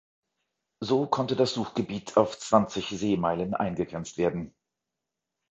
So 0.81 1.05
konnte 1.05 1.35
das 1.35 1.53
Suchgebiet 1.53 2.17
auf 2.17 2.39
zwanzig 2.39 2.89
Seemeilen 2.89 3.53
eingegrenzt 3.53 4.17
werden. 4.17 4.51